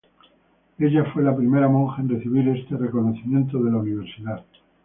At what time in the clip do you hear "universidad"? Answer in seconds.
3.77-4.43